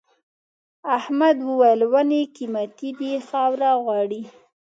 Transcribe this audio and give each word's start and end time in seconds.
احمد 0.97 1.37
وويل: 1.47 1.81
ونې 1.91 2.21
قيمتي 2.35 2.89
دي 2.99 3.11
خاوره 3.27 3.71
غواړي. 3.83 4.21